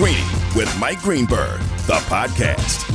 [0.00, 0.24] Greeny
[0.56, 2.86] with Mike Greenberg, the podcast.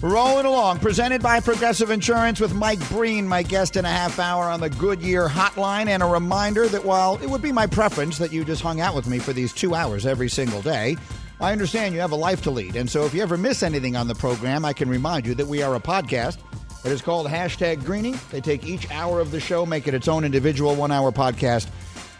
[0.00, 4.44] Rolling along, presented by Progressive Insurance with Mike Breen, my guest in a half hour
[4.44, 5.88] on the Goodyear Hotline.
[5.88, 8.94] And a reminder that while it would be my preference that you just hung out
[8.94, 10.96] with me for these two hours every single day,
[11.42, 12.74] I understand you have a life to lead.
[12.74, 15.46] And so if you ever miss anything on the program, I can remind you that
[15.46, 16.38] we are a podcast.
[16.86, 18.12] It is called Hashtag Greeny.
[18.30, 21.68] They take each hour of the show, make it its own individual one hour podcast.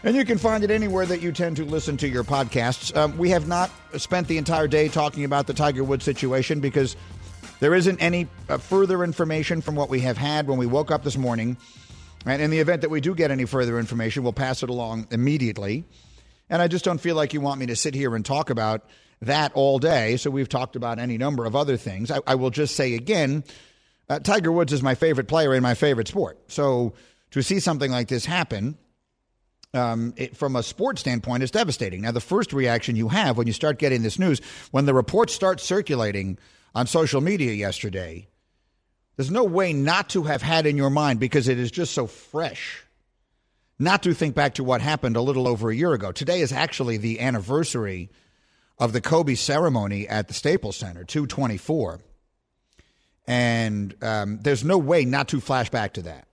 [0.03, 2.95] And you can find it anywhere that you tend to listen to your podcasts.
[2.95, 6.95] Um, we have not spent the entire day talking about the Tiger Woods situation because
[7.59, 11.03] there isn't any uh, further information from what we have had when we woke up
[11.03, 11.57] this morning.
[12.25, 15.07] And in the event that we do get any further information, we'll pass it along
[15.09, 15.83] immediately.
[16.49, 18.85] And I just don't feel like you want me to sit here and talk about
[19.21, 20.17] that all day.
[20.17, 22.11] So we've talked about any number of other things.
[22.11, 23.43] I, I will just say again
[24.09, 26.39] uh, Tiger Woods is my favorite player in my favorite sport.
[26.47, 26.93] So
[27.31, 28.77] to see something like this happen,
[29.73, 32.01] um, it, from a sports standpoint, is devastating.
[32.01, 35.33] Now, the first reaction you have when you start getting this news, when the reports
[35.33, 36.37] start circulating
[36.73, 38.27] on social media yesterday,
[39.15, 42.07] there's no way not to have had in your mind because it is just so
[42.07, 42.83] fresh.
[43.79, 46.11] Not to think back to what happened a little over a year ago.
[46.11, 48.09] Today is actually the anniversary
[48.79, 51.99] of the Kobe ceremony at the Staples Center, 224.
[53.27, 56.27] And um, there's no way not to flash back to that.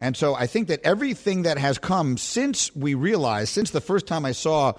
[0.00, 4.06] And so I think that everything that has come since we realized, since the first
[4.06, 4.72] time I saw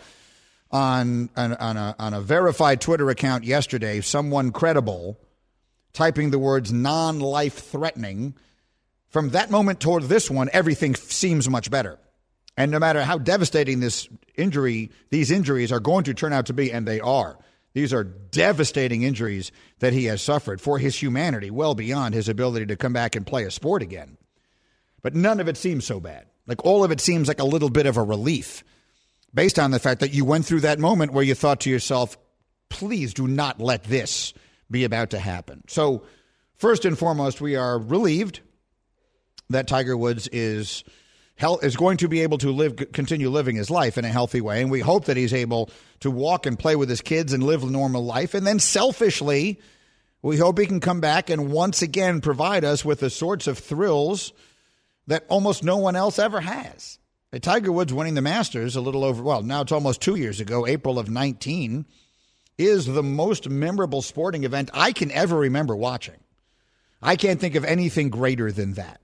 [0.71, 5.19] on, on, on, a, on a verified Twitter account yesterday, someone credible
[5.93, 8.35] typing the words non life threatening,
[9.09, 11.99] from that moment toward this one, everything seems much better.
[12.57, 16.53] And no matter how devastating this injury, these injuries are going to turn out to
[16.53, 17.37] be, and they are.
[17.73, 22.65] These are devastating injuries that he has suffered for his humanity, well beyond his ability
[22.67, 24.17] to come back and play a sport again.
[25.01, 26.25] But none of it seems so bad.
[26.47, 28.63] Like all of it seems like a little bit of a relief
[29.33, 32.17] based on the fact that you went through that moment where you thought to yourself,
[32.69, 34.33] please do not let this
[34.69, 35.63] be about to happen.
[35.67, 36.03] So,
[36.55, 38.41] first and foremost, we are relieved
[39.49, 40.83] that Tiger Woods is
[41.63, 44.61] is going to be able to live continue living his life in a healthy way
[44.61, 47.63] and we hope that he's able to walk and play with his kids and live
[47.63, 49.59] a normal life and then selfishly
[50.21, 53.57] we hope he can come back and once again provide us with the sorts of
[53.57, 54.33] thrills
[55.11, 56.97] that almost no one else ever has.
[57.33, 60.39] Uh, Tiger Woods winning the Masters a little over well, now it's almost 2 years
[60.39, 61.85] ago, April of 19
[62.57, 66.17] is the most memorable sporting event I can ever remember watching.
[67.01, 69.01] I can't think of anything greater than that.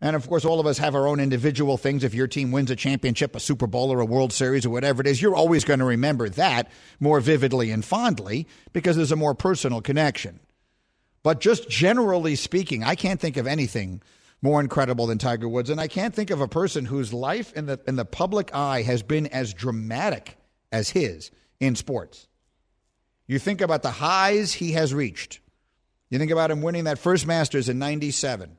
[0.00, 2.02] And of course, all of us have our own individual things.
[2.02, 5.00] If your team wins a championship, a Super Bowl, or a World Series, or whatever
[5.00, 9.16] it is, you're always going to remember that more vividly and fondly because there's a
[9.16, 10.40] more personal connection.
[11.22, 14.02] But just generally speaking, I can't think of anything
[14.42, 15.70] more incredible than Tiger Woods.
[15.70, 18.82] And I can't think of a person whose life in the, in the public eye
[18.82, 20.36] has been as dramatic
[20.70, 21.30] as his
[21.60, 22.26] in sports.
[23.26, 25.40] You think about the highs he has reached.
[26.10, 28.58] You think about him winning that first Masters in 97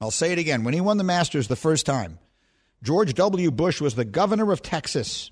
[0.00, 0.64] I'll say it again.
[0.64, 2.18] When he won the Masters the first time,
[2.82, 3.50] George W.
[3.50, 5.30] Bush was the governor of Texas.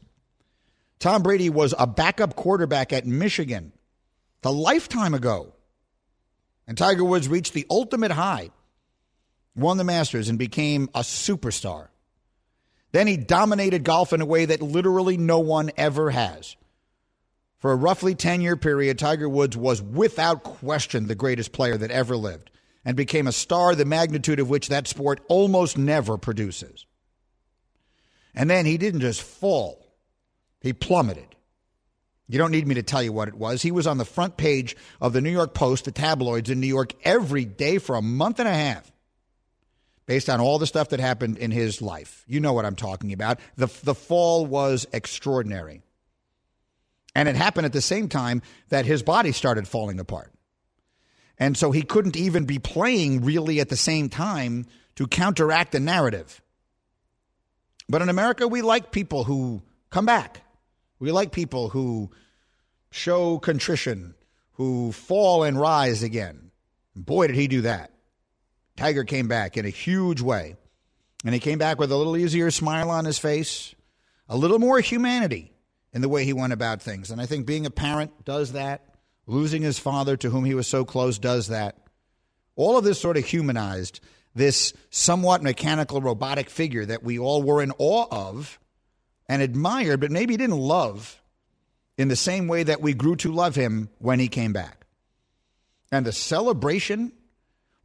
[0.99, 3.73] Tom Brady was a backup quarterback at Michigan
[4.43, 5.53] the lifetime ago.
[6.67, 8.51] And Tiger Woods reached the ultimate high,
[9.57, 11.89] won the Masters, and became a superstar.
[12.93, 16.57] Then he dominated golf in a way that literally no one ever has.
[17.59, 21.91] For a roughly 10 year period, Tiger Woods was without question the greatest player that
[21.91, 22.51] ever lived
[22.85, 26.87] and became a star the magnitude of which that sport almost never produces.
[28.35, 29.85] And then he didn't just fall,
[30.61, 31.35] he plummeted.
[32.29, 33.63] You don't need me to tell you what it was.
[33.63, 36.67] He was on the front page of the New York Post, the tabloids in New
[36.67, 38.91] York, every day for a month and a half,
[40.07, 42.25] based on all the stuff that happened in his life.
[42.27, 43.41] You know what I'm talking about.
[43.57, 45.83] The, the fall was extraordinary.
[47.15, 50.33] And it happened at the same time that his body started falling apart.
[51.39, 55.81] And so he couldn't even be playing really at the same time to counteract the
[55.81, 56.41] narrative.
[57.89, 60.43] But in America, we like people who come back.
[60.99, 62.11] We like people who
[62.91, 64.15] show contrition,
[64.53, 66.51] who fall and rise again.
[66.95, 67.91] Boy, did he do that.
[68.77, 70.57] Tiger came back in a huge way.
[71.25, 73.75] And he came back with a little easier smile on his face,
[74.29, 75.53] a little more humanity
[75.93, 77.11] in the way he went about things.
[77.11, 78.83] And I think being a parent does that.
[79.27, 81.77] Losing his father, to whom he was so close, does that.
[82.55, 84.01] All of this sort of humanized
[84.37, 88.61] this somewhat mechanical, robotic figure that we all were in awe of
[89.29, 91.21] and admired, but maybe didn't love
[91.97, 94.87] in the same way that we grew to love him when he came back.
[95.91, 97.13] And the celebration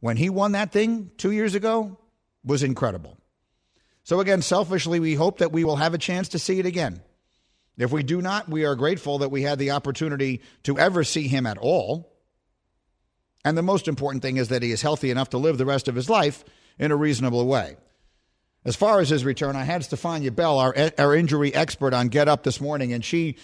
[0.02, 1.96] when he won that thing two years ago
[2.44, 3.16] was incredible.
[4.02, 7.00] So, again, selfishly, we hope that we will have a chance to see it again.
[7.78, 11.28] If we do not, we are grateful that we had the opportunity to ever see
[11.28, 12.12] him at all.
[13.44, 15.86] And the most important thing is that he is healthy enough to live the rest
[15.86, 16.44] of his life
[16.80, 17.76] in a reasonable way.
[18.64, 22.26] As far as his return, I had Stephania Bell, our, our injury expert, on Get
[22.26, 23.36] Up this morning, and she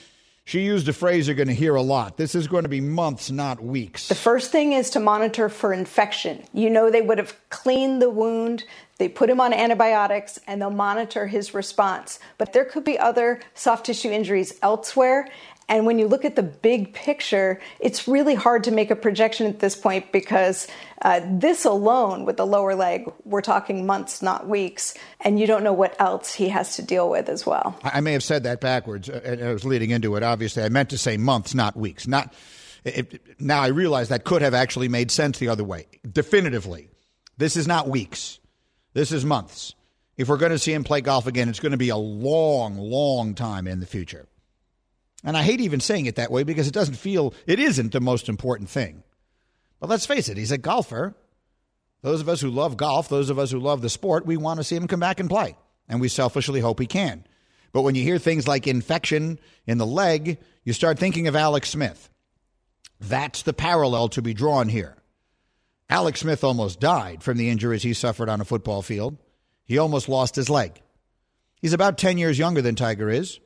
[0.48, 2.16] she used a phrase you're going to hear a lot.
[2.16, 4.08] This is going to be months, not weeks.
[4.08, 6.42] The first thing is to monitor for infection.
[6.54, 8.64] You know, they would have cleaned the wound,
[8.96, 12.18] they put him on antibiotics, and they'll monitor his response.
[12.38, 15.28] But there could be other soft tissue injuries elsewhere.
[15.68, 19.46] And when you look at the big picture, it's really hard to make a projection
[19.46, 20.66] at this point because
[21.02, 25.62] uh, this alone with the lower leg, we're talking months, not weeks, and you don't
[25.62, 27.78] know what else he has to deal with as well.
[27.84, 29.10] I may have said that backwards.
[29.10, 30.22] Uh, I was leading into it.
[30.22, 32.06] Obviously, I meant to say months, not weeks.
[32.06, 32.32] Not
[32.84, 33.60] it, now.
[33.60, 35.86] I realize that could have actually made sense the other way.
[36.10, 36.88] Definitively,
[37.36, 38.40] this is not weeks.
[38.94, 39.74] This is months.
[40.16, 42.76] If we're going to see him play golf again, it's going to be a long,
[42.76, 44.26] long time in the future.
[45.24, 48.00] And I hate even saying it that way because it doesn't feel, it isn't the
[48.00, 49.02] most important thing.
[49.80, 51.14] But let's face it, he's a golfer.
[52.02, 54.58] Those of us who love golf, those of us who love the sport, we want
[54.58, 55.56] to see him come back and play.
[55.88, 57.24] And we selfishly hope he can.
[57.72, 61.70] But when you hear things like infection in the leg, you start thinking of Alex
[61.70, 62.08] Smith.
[63.00, 64.96] That's the parallel to be drawn here.
[65.90, 69.16] Alex Smith almost died from the injuries he suffered on a football field.
[69.64, 70.80] He almost lost his leg.
[71.60, 73.40] He's about 10 years younger than Tiger is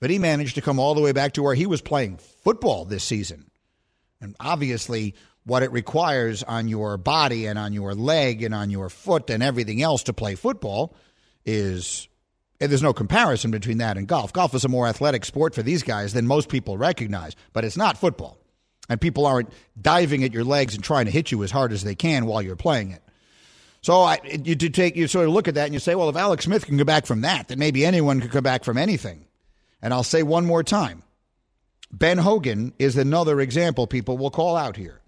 [0.00, 2.84] but he managed to come all the way back to where he was playing football
[2.84, 3.50] this season.
[4.20, 5.14] And obviously,
[5.44, 9.42] what it requires on your body and on your leg and on your foot and
[9.42, 10.94] everything else to play football
[11.44, 12.08] is
[12.60, 14.32] eh, there's no comparison between that and golf.
[14.32, 17.76] Golf is a more athletic sport for these guys than most people recognize, but it's
[17.76, 18.38] not football.
[18.88, 19.50] And people aren't
[19.80, 22.42] diving at your legs and trying to hit you as hard as they can while
[22.42, 23.02] you're playing it.
[23.82, 26.16] So I, you take you sort of look at that and you say, well, if
[26.16, 29.24] Alex Smith can come back from that, then maybe anyone could come back from anything.
[29.82, 31.02] And I'll say one more time
[31.92, 35.00] Ben Hogan is another example people will call out here.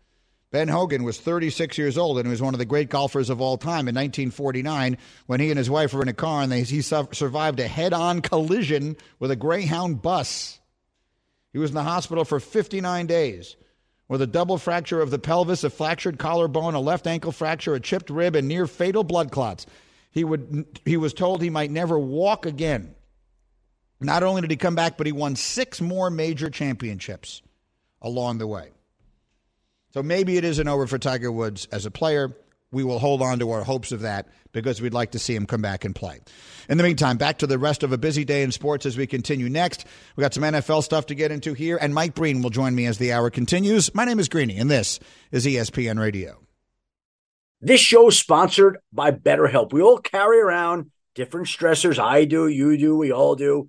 [0.51, 3.57] Ben Hogan was 36 years old and was one of the great golfers of all
[3.57, 6.83] time in 1949 when he and his wife were in a car and they, he
[6.83, 10.61] su- survived a head on collision with a Greyhound bus.
[11.53, 13.57] He was in the hospital for 59 days
[14.09, 17.81] with a double fracture of the pelvis, a fractured collarbone, a left ankle fracture, a
[17.81, 19.65] chipped rib, and near fatal blood clots.
[20.11, 22.95] He, would, he was told he might never walk again.
[24.05, 27.43] Not only did he come back, but he won six more major championships
[28.01, 28.71] along the way.
[29.93, 32.35] So maybe it isn't over for Tiger Woods as a player.
[32.71, 35.45] We will hold on to our hopes of that because we'd like to see him
[35.45, 36.21] come back and play.
[36.71, 39.07] In the meantime, back to the rest of a busy day in sports as we
[39.07, 39.85] continue next.
[40.17, 42.87] We got some NFL stuff to get into here, and Mike Breen will join me
[42.87, 43.95] as the hour continues.
[43.95, 44.99] My name is Greeny, and this
[45.31, 46.39] is ESPN Radio.
[47.61, 49.73] This show is sponsored by BetterHelp.
[49.73, 51.99] We all carry around different stressors.
[51.99, 53.69] I do, you do, we all do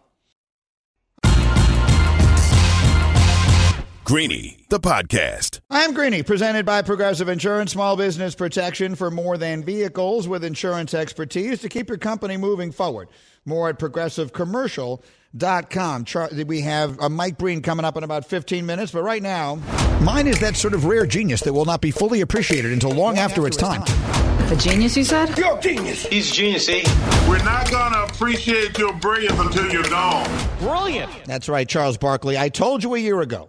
[4.11, 5.61] Greeny, the podcast.
[5.69, 10.93] I'm Greeny, presented by Progressive Insurance, small business protection for more than vehicles with insurance
[10.93, 13.07] expertise to keep your company moving forward.
[13.45, 16.45] More at progressivecommercial.com.
[16.45, 19.55] We have a Mike Breen coming up in about 15 minutes, but right now,
[20.01, 23.15] mine is that sort of rare genius that will not be fully appreciated until long,
[23.15, 23.81] long after, after, its time.
[24.51, 25.37] A genius, you said?
[25.37, 26.05] You're a genius.
[26.05, 26.83] He's a genius, eh?
[27.29, 30.29] We're not going to appreciate your brilliance until you're gone.
[30.59, 31.09] Brilliant.
[31.27, 32.37] That's right, Charles Barkley.
[32.37, 33.47] I told you a year ago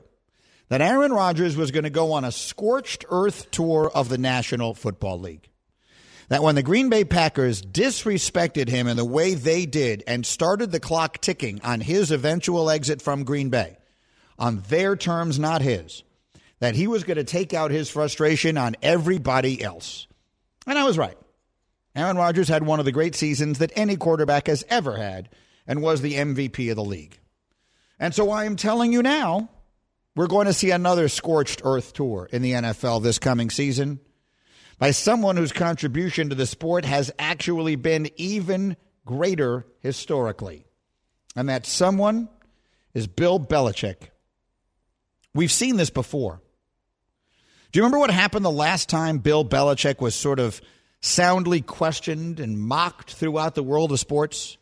[0.68, 4.74] that Aaron Rodgers was going to go on a scorched earth tour of the National
[4.74, 5.48] Football League.
[6.28, 10.72] That when the Green Bay Packers disrespected him in the way they did and started
[10.72, 13.76] the clock ticking on his eventual exit from Green Bay,
[14.38, 16.02] on their terms, not his,
[16.60, 20.06] that he was going to take out his frustration on everybody else.
[20.66, 21.18] And I was right.
[21.94, 25.28] Aaron Rodgers had one of the great seasons that any quarterback has ever had
[25.66, 27.18] and was the MVP of the league.
[27.98, 29.50] And so I am telling you now,
[30.14, 34.00] we're going to see another scorched earth tour in the NFL this coming season
[34.78, 38.76] by someone whose contribution to the sport has actually been even
[39.06, 40.66] greater historically.
[41.34, 42.28] And that someone
[42.92, 44.10] is Bill Belichick.
[45.34, 46.42] We've seen this before.
[47.70, 50.60] Do you remember what happened the last time Bill Belichick was sort of
[51.00, 54.58] soundly questioned and mocked throughout the world of sports?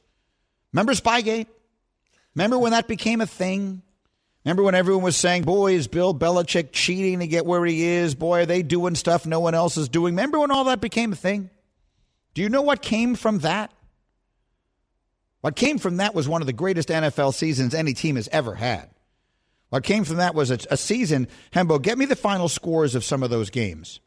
[0.72, 1.48] Remember Spygate?
[2.36, 3.82] Remember when that became a thing?
[4.44, 8.14] Remember when everyone was saying, boy, is Bill Belichick cheating to get where he is?
[8.14, 10.14] Boy, are they doing stuff no one else is doing?
[10.14, 11.50] Remember when all that became a thing?
[12.32, 13.70] Do you know what came from that?
[15.42, 18.54] What came from that was one of the greatest NFL seasons any team has ever
[18.54, 18.90] had.
[19.68, 21.28] What came from that was a, a season.
[21.52, 24.00] Hembo, get me the final scores of some of those games.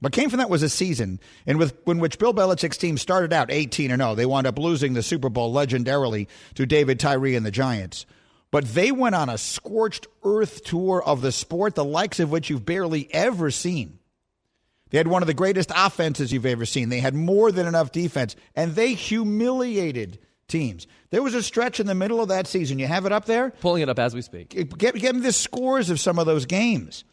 [0.00, 3.32] What came from that was a season in, with, in which Bill Belichick's team started
[3.32, 4.14] out 18 or 0.
[4.16, 8.04] They wound up losing the Super Bowl legendarily to David Tyree and the Giants.
[8.52, 12.50] But they went on a scorched earth tour of the sport, the likes of which
[12.50, 13.98] you've barely ever seen.
[14.90, 16.90] They had one of the greatest offenses you've ever seen.
[16.90, 20.18] They had more than enough defense, and they humiliated
[20.48, 20.86] teams.
[21.08, 22.78] There was a stretch in the middle of that season.
[22.78, 23.50] You have it up there?
[23.60, 24.50] Pulling it up as we speak.
[24.76, 27.04] Get, get me the scores of some of those games.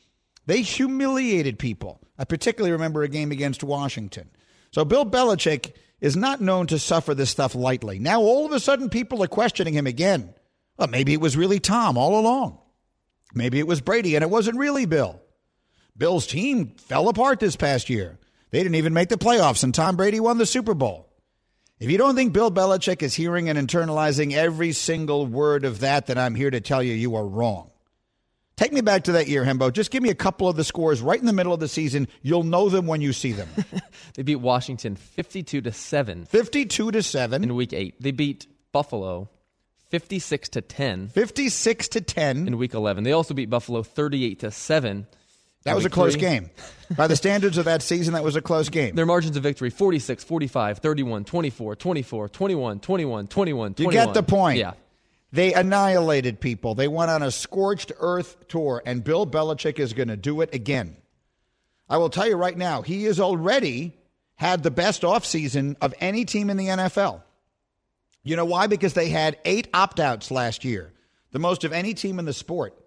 [0.45, 2.01] They humiliated people.
[2.17, 4.29] I particularly remember a game against Washington.
[4.71, 7.97] So Bill Belichick is not known to suffer this stuff lightly.
[7.97, 10.33] Now all of a sudden people are questioning him again.
[10.79, 12.57] Well, maybe it was really Tom all along.
[13.33, 15.21] Maybe it was Brady and it wasn't really Bill.
[15.97, 18.17] Bill's team fell apart this past year.
[18.51, 21.07] They didn't even make the playoffs and Tom Brady won the Super Bowl.
[21.79, 26.07] If you don't think Bill Belichick is hearing and internalizing every single word of that,
[26.07, 27.71] then I'm here to tell you you are wrong.
[28.55, 29.71] Take me back to that year, Hembo.
[29.71, 32.07] Just give me a couple of the scores right in the middle of the season.
[32.21, 33.49] You'll know them when you see them.
[34.15, 36.25] they beat Washington 52 to 7.
[36.25, 38.01] 52 to 7 in week 8.
[38.01, 39.29] They beat Buffalo
[39.89, 41.09] 56 to 10.
[41.09, 43.03] 56 to 10 in week 11.
[43.03, 45.07] They also beat Buffalo 38 to 7.
[45.63, 46.21] That was a close three.
[46.21, 46.49] game.
[46.95, 48.95] By the standards of that season, that was a close game.
[48.95, 53.75] Their margins of victory 46, 45, 31, 24, 24, 21, 21, 21, 21.
[53.77, 54.57] You get the point.
[54.59, 54.73] Yeah.
[55.31, 56.75] They annihilated people.
[56.75, 60.53] They went on a scorched earth tour, and Bill Belichick is going to do it
[60.55, 60.95] again.
[61.87, 63.93] I will tell you right now, he has already
[64.35, 67.21] had the best offseason of any team in the NFL.
[68.29, 68.67] You know why?
[68.67, 70.93] Because they had eight opt outs last year,
[71.31, 72.77] the most of any team in the sport.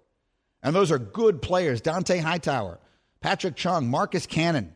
[0.63, 2.79] And those are good players Dont'a Hightower,
[3.21, 4.73] Patrick Chung, Marcus Cannon.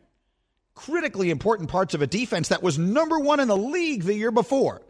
[0.75, 4.29] Critically important parts of a defense that was number one in the league the year
[4.29, 4.81] before.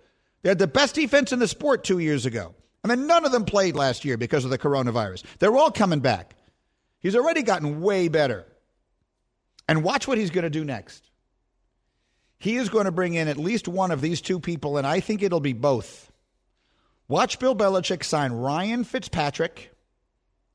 [0.42, 2.56] They had the best defense in the sport two years ago.
[2.84, 5.26] I mean, none of them played last year because of the coronavirus.
[5.38, 6.36] They're all coming back.
[7.02, 8.48] He's already gotten way better.
[9.70, 11.08] And watch what he's going to do next.
[12.40, 15.00] He is going to bring in at least one of these two people, and I
[15.00, 16.12] think it'll be both.
[17.08, 19.74] Watch Bill Belichick sign Ryan Fitzpatrick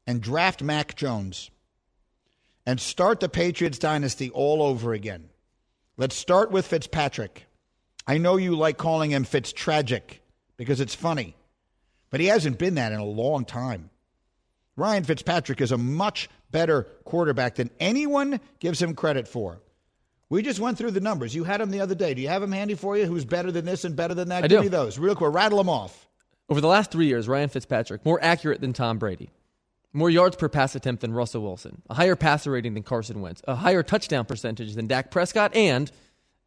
[0.06, 1.50] and draft Mac Jones
[2.66, 5.28] and start the Patriots dynasty all over again.
[5.96, 7.46] Let's start with Fitzpatrick.
[8.06, 10.22] I know you like calling him Fitz tragic
[10.56, 11.36] because it's funny,
[12.10, 13.90] but he hasn't been that in a long time.
[14.76, 19.60] Ryan Fitzpatrick is a much better quarterback than anyone gives him credit for.
[20.32, 21.34] We just went through the numbers.
[21.34, 22.14] You had them the other day.
[22.14, 23.04] Do you have them handy for you?
[23.04, 24.44] Who's better than this and better than that?
[24.44, 24.62] I Give do.
[24.62, 24.98] me those.
[24.98, 26.08] Real quick, rattle them off.
[26.48, 29.28] Over the last three years, Ryan Fitzpatrick, more accurate than Tom Brady,
[29.92, 33.42] more yards per pass attempt than Russell Wilson, a higher passer rating than Carson Wentz,
[33.46, 35.92] a higher touchdown percentage than Dak Prescott, and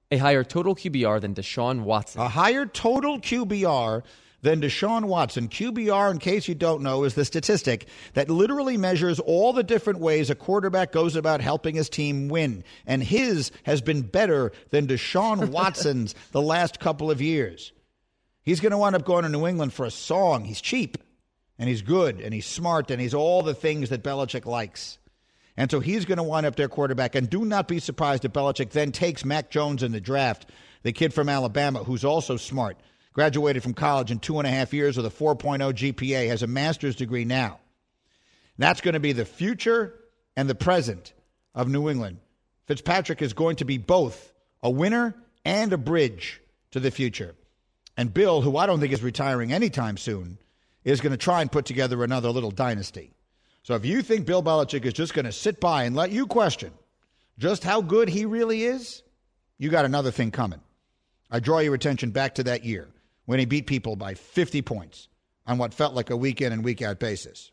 [0.10, 2.22] a higher total QBR than Deshaun Watson.
[2.22, 4.02] A higher total QBR
[4.46, 5.50] than Deshaun Watson.
[5.50, 10.00] QBR, in case you don't know, is the statistic that literally measures all the different
[10.00, 12.64] ways a quarterback goes about helping his team win.
[12.86, 17.74] And his has been better than Deshaun Watson's the last couple of years.
[18.44, 20.46] He's going to wind up going to New England for a song.
[20.46, 21.00] He's cheap,
[21.58, 25.00] and he's good, and he's smart, and he's all the things that Belichick likes.
[25.58, 27.16] And so he's going to wind up their quarterback.
[27.16, 30.48] And do not be surprised if Belichick then takes Mac Jones in the draft,
[30.84, 32.78] the kid from Alabama, who's also smart,
[33.16, 36.48] graduated from college in two and a half years with a 4.0 GPA, has a
[36.48, 37.60] master's degree now.
[38.58, 39.94] That's going to be the future
[40.36, 41.14] and the present
[41.56, 42.18] of New England.
[42.68, 46.42] Fitzpatrick is going to be both a winner and a bridge
[46.72, 47.36] to the future.
[47.96, 50.38] And Bill, who I don't think is retiring anytime soon,
[50.84, 53.14] is going to try and put together another little dynasty.
[53.64, 56.28] So if you think Bill Belichick is just going to sit by and let you
[56.28, 56.74] question
[57.40, 59.04] just how good he really is,
[59.58, 60.60] you got another thing coming.
[61.32, 62.90] I draw your attention back to that year
[63.26, 65.08] when he beat people by 50 points
[65.48, 67.52] on what felt like a week in and week out basis.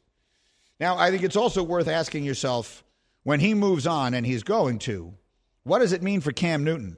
[0.81, 2.85] Now, I think it's also worth asking yourself
[3.23, 5.15] when he moves on, and he's going to,
[5.63, 6.97] what does it mean for Cam Newton?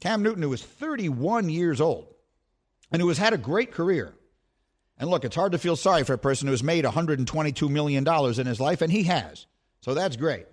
[0.00, 2.06] Cam Newton, who is 31 years old
[2.92, 4.14] and who has had a great career.
[4.98, 8.06] And look, it's hard to feel sorry for a person who has made $122 million
[8.06, 9.46] in his life, and he has.
[9.80, 10.46] So that's great.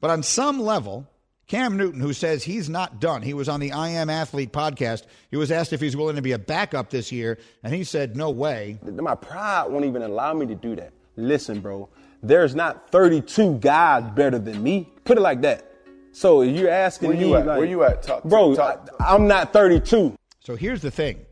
[0.00, 1.08] But on some level,
[1.46, 5.04] Cam Newton, who says he's not done, he was on the I Am Athlete podcast.
[5.30, 8.16] He was asked if he's willing to be a backup this year, and he said,
[8.16, 8.78] no way.
[8.82, 10.92] My pride won't even allow me to do that.
[11.16, 11.88] Listen, bro,
[12.22, 14.88] there's not 32 guys better than me.
[15.04, 15.70] Put it like that.
[16.12, 17.46] So you're asking Where me, you at?
[17.46, 18.02] like, Where you at?
[18.02, 20.16] Talk- bro, talk- I, I'm not 32.
[20.40, 21.26] So here's the thing.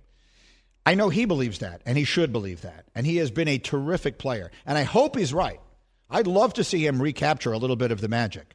[0.84, 2.84] I know he believes that, and he should believe that.
[2.94, 4.50] And he has been a terrific player.
[4.66, 5.60] And I hope he's right.
[6.10, 8.54] I'd love to see him recapture a little bit of the magic.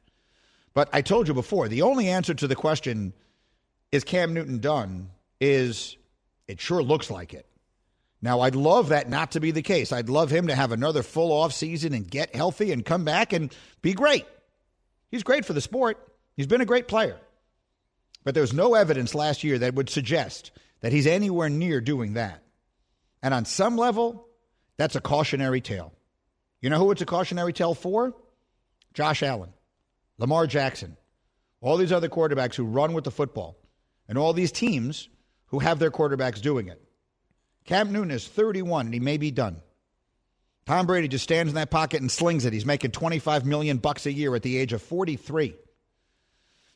[0.77, 3.13] But I told you before, the only answer to the question,
[3.91, 5.09] is Cam Newton done,
[5.41, 5.97] is
[6.47, 7.47] it sure looks like it.
[8.21, 9.91] Now, I'd love that not to be the case.
[9.91, 13.33] I'd love him to have another full off season and get healthy and come back
[13.33, 14.27] and be great.
[15.09, 15.97] He's great for the sport.
[16.35, 17.17] He's been a great player.
[18.23, 22.43] But there's no evidence last year that would suggest that he's anywhere near doing that.
[23.23, 24.27] And on some level,
[24.77, 25.91] that's a cautionary tale.
[26.61, 28.13] You know who it's a cautionary tale for?
[28.93, 29.49] Josh Allen,
[30.17, 30.97] Lamar Jackson,
[31.61, 33.57] all these other quarterbacks who run with the football,
[34.07, 35.09] and all these teams
[35.47, 36.81] who have their quarterbacks doing it.
[37.65, 39.61] Cam Newton is 31 and he may be done.
[40.65, 42.53] Tom Brady just stands in that pocket and slings it.
[42.53, 45.55] He's making 25 million bucks a year at the age of 43.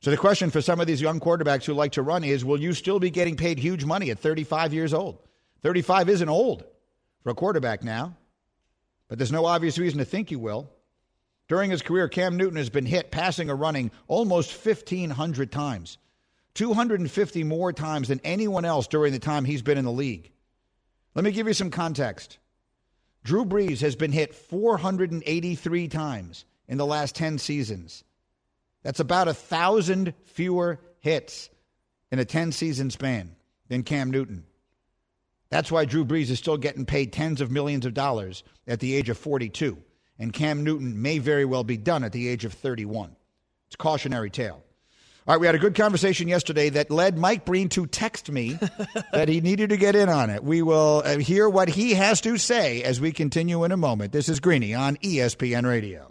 [0.01, 2.59] So the question for some of these young quarterbacks who like to run is will
[2.59, 5.19] you still be getting paid huge money at 35 years old?
[5.61, 6.63] 35 isn't old
[7.21, 8.15] for a quarterback now,
[9.07, 10.71] but there's no obvious reason to think you will.
[11.51, 15.97] During his career, Cam Newton has been hit passing or running almost 1,500 times,
[16.53, 20.31] 250 more times than anyone else during the time he's been in the league.
[21.13, 22.37] Let me give you some context.
[23.25, 28.05] Drew Brees has been hit 483 times in the last 10 seasons.
[28.83, 31.49] That's about a thousand fewer hits
[32.11, 33.35] in a 10 season span
[33.67, 34.45] than Cam Newton.
[35.49, 38.95] That's why Drew Brees is still getting paid tens of millions of dollars at the
[38.95, 39.77] age of 42.
[40.21, 43.15] And Cam Newton may very well be done at the age of 31.
[43.65, 44.63] It's a cautionary tale.
[45.27, 48.59] All right, we had a good conversation yesterday that led Mike Breen to text me
[49.13, 50.43] that he needed to get in on it.
[50.43, 54.11] We will uh, hear what he has to say as we continue in a moment.
[54.11, 56.10] This is Greeny on ESPN Radio.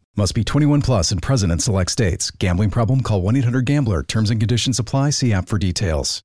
[0.17, 2.31] Must be 21 plus and present in select states.
[2.31, 3.01] Gambling problem?
[3.01, 4.03] Call 1 800 Gambler.
[4.03, 5.11] Terms and conditions apply.
[5.11, 6.21] See app for details.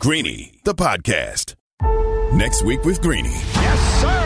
[0.00, 1.54] Greeny, the podcast.
[2.32, 3.28] Next week with Greeny.
[3.30, 4.16] Yes, sir!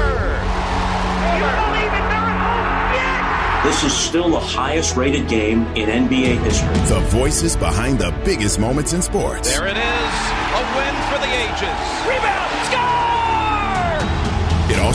[3.65, 6.75] This is still the highest rated game in NBA history.
[6.87, 9.51] The voices behind the biggest moments in sports.
[9.57, 9.81] There it is.
[9.81, 11.94] A win for the ages.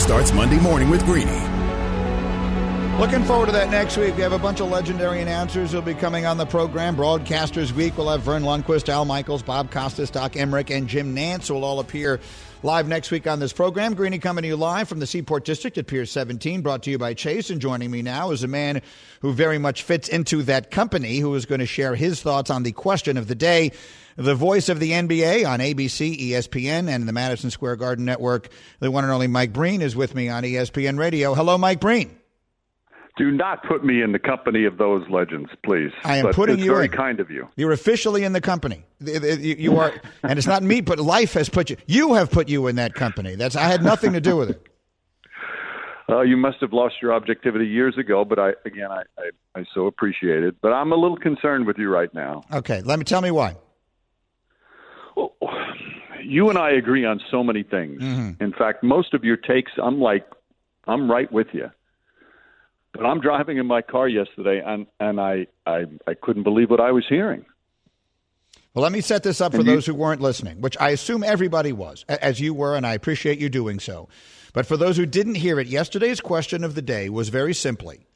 [0.00, 1.30] Starts Monday morning with Greeny.
[2.98, 4.16] Looking forward to that next week.
[4.16, 6.96] We have a bunch of legendary announcers who'll be coming on the program.
[6.96, 11.50] Broadcasters Week, we'll have Verne Lundquist, Al Michaels, Bob Costas, Doc Emrick, and Jim Nantz
[11.50, 12.18] will all appear
[12.62, 13.94] live next week on this program.
[13.94, 16.98] Greeny coming to you live from the Seaport District at Pier 17, brought to you
[16.98, 17.48] by Chase.
[17.48, 18.82] And joining me now is a man
[19.20, 22.64] who very much fits into that company, who is going to share his thoughts on
[22.64, 23.72] the question of the day.
[24.16, 28.48] The voice of the NBA on ABC, ESPN, and the Madison Square Garden Network.
[28.80, 31.34] The one and only Mike Breen is with me on ESPN Radio.
[31.34, 32.16] Hello, Mike Breen.
[33.16, 35.90] Do not put me in the company of those legends, please.
[36.04, 36.92] I am But putting it's you very in.
[36.92, 37.48] kind of you.
[37.56, 38.84] You're officially in the company.
[39.00, 39.20] You
[39.58, 39.92] you are,
[40.22, 41.76] and it's not me, but life has put you.
[41.86, 43.34] You have put you in that company.
[43.34, 44.66] That's I had nothing to do with it.
[46.08, 49.64] Uh, you must have lost your objectivity years ago, but I again, I, I, I
[49.72, 50.56] so appreciate it.
[50.60, 52.42] But I'm a little concerned with you right now.
[52.52, 53.54] Okay, let me tell me why.
[55.20, 55.34] Well,
[56.24, 58.02] you and I agree on so many things.
[58.02, 58.42] Mm-hmm.
[58.42, 60.26] In fact, most of your takes, I'm like,
[60.86, 61.70] I'm right with you.
[62.92, 66.80] But I'm driving in my car yesterday, and and I I, I couldn't believe what
[66.80, 67.44] I was hearing.
[68.74, 71.22] Well, let me set this up for you- those who weren't listening, which I assume
[71.22, 74.08] everybody was, as you were, and I appreciate you doing so.
[74.52, 78.06] But for those who didn't hear it, yesterday's question of the day was very simply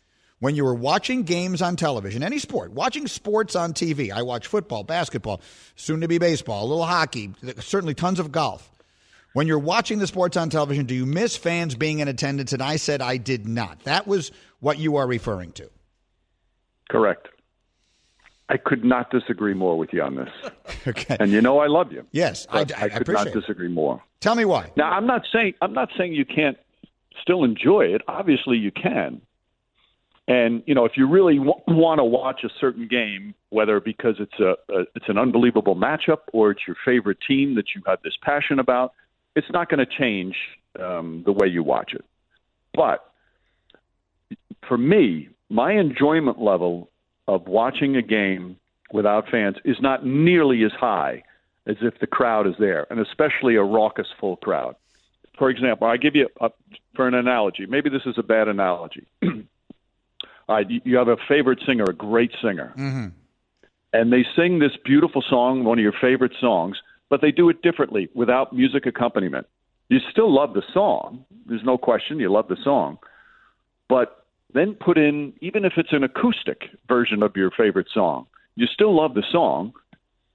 [0.45, 4.47] when you were watching games on television, any sport, watching sports on TV, I watch
[4.47, 5.41] football, basketball,
[5.75, 8.71] soon to be baseball, a little hockey, certainly tons of golf.
[9.33, 12.53] When you're watching the sports on television, do you miss fans being in attendance?
[12.53, 13.85] And I said I did not.
[13.85, 15.71] That was what you are referring to.
[16.91, 17.29] Correct.
[18.51, 20.29] I could not disagree more with you on this.
[20.87, 21.17] Okay.
[21.19, 22.05] And you know I love you.
[22.13, 24.03] Yes, I, I, I could not disagree more.
[24.21, 24.71] Tell me why.
[24.77, 26.59] Now, I'm not saying I'm not saying you can't
[27.23, 28.03] still enjoy it.
[28.07, 29.23] Obviously, you can.
[30.27, 34.17] And you know, if you really w- want to watch a certain game, whether because
[34.19, 38.01] it's a, a it's an unbelievable matchup or it's your favorite team that you have
[38.03, 38.93] this passion about,
[39.37, 40.35] it's not going to change
[40.81, 42.05] um, the way you watch it.
[42.73, 43.05] But
[44.67, 46.91] for me, my enjoyment level
[47.29, 48.57] of watching a game
[48.93, 51.23] without fans is not nearly as high
[51.67, 54.77] as if the crowd is there, and especially a raucous full crowd.
[55.39, 56.51] For example, I give you a,
[56.95, 57.67] for an analogy.
[57.67, 59.07] Maybe this is a bad analogy.
[60.49, 63.07] You- you have a favorite singer, a great singer, Mm-hmm.
[63.93, 66.77] and they sing this beautiful song, one of your favorite songs,
[67.09, 69.47] but they do it differently without music accompaniment.
[69.89, 71.25] You still love the song.
[71.47, 72.99] There's no question you love the song.
[73.89, 78.27] But then put in, even if it's an acoustic version of your favorite song,
[78.57, 79.73] you still love the song,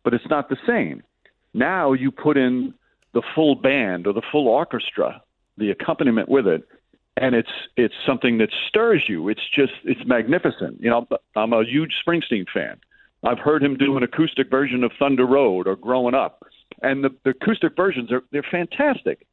[0.03, 1.01] but it's not the same.
[1.53, 2.73] Now you put in
[3.13, 5.21] the full band or the full orchestra,
[5.57, 6.67] the accompaniment with it,
[7.19, 9.29] and it's it's something that stirs you.
[9.29, 10.81] It's just it's magnificent.
[10.81, 12.79] You know, I'm a huge Springsteen fan.
[13.23, 16.45] I've heard him do an acoustic version of Thunder Road or Growing Up,
[16.81, 19.27] and the, the acoustic versions are they're fantastic,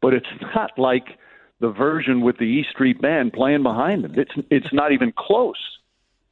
[0.00, 1.18] but it's not like
[1.60, 4.14] the version with the E Street Band playing behind them.
[4.16, 5.78] It's it's not even close,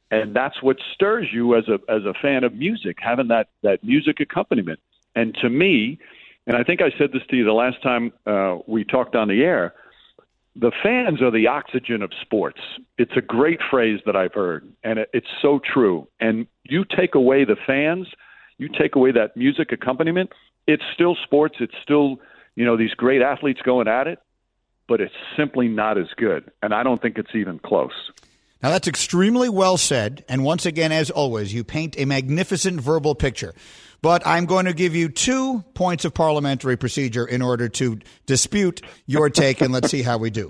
[0.09, 3.83] and that's what stirs you as a as a fan of music, having that that
[3.83, 4.79] music accompaniment.
[5.15, 5.99] And to me,
[6.47, 9.27] and I think I said this to you the last time uh, we talked on
[9.27, 9.73] the air
[10.55, 12.59] the fans are the oxygen of sports.
[12.97, 16.07] It's a great phrase that I've heard, and it, it's so true.
[16.19, 18.07] And you take away the fans,
[18.57, 20.31] you take away that music accompaniment,
[20.67, 21.57] it's still sports.
[21.59, 22.19] It's still,
[22.55, 24.19] you know, these great athletes going at it,
[24.87, 26.51] but it's simply not as good.
[26.61, 28.11] And I don't think it's even close.
[28.63, 30.23] Now, that's extremely well said.
[30.29, 33.53] And once again, as always, you paint a magnificent verbal picture.
[34.01, 38.81] But I'm going to give you two points of parliamentary procedure in order to dispute
[39.05, 40.49] your take, and let's see how we do.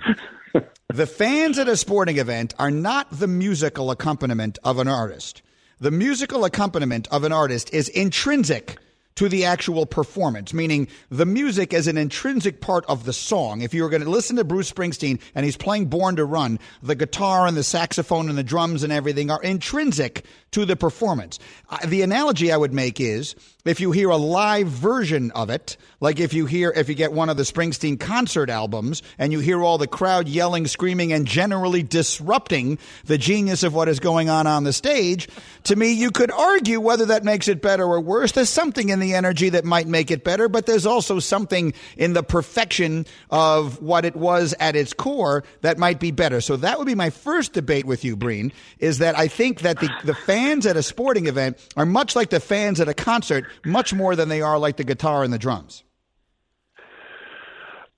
[0.89, 5.41] The fans at a sporting event are not the musical accompaniment of an artist.
[5.80, 8.78] The musical accompaniment of an artist is intrinsic
[9.15, 13.62] to the actual performance, meaning the music is an intrinsic part of the song.
[13.62, 16.60] If you were going to listen to Bruce Springsteen and he's playing Born to Run,
[16.82, 21.39] the guitar and the saxophone and the drums and everything are intrinsic to the performance.
[21.69, 23.35] Uh, the analogy I would make is
[23.65, 27.13] if you hear a live version of it, like if you hear, if you get
[27.13, 31.25] one of the Springsteen concert albums and you hear all the crowd yelling, screaming, and
[31.25, 35.29] generally disrupting the genius of what is going on on the stage,
[35.63, 38.33] to me, you could argue whether that makes it better or worse.
[38.33, 42.13] There's something in the energy that might make it better, but there's also something in
[42.13, 46.41] the perfection of what it was at its core that might be better.
[46.41, 49.79] So that would be my first debate with you, Breen, is that I think that
[49.79, 53.45] the, the fans at a sporting event are much like the fans at a concert,
[53.65, 55.84] much more than they are like the guitar and the drums.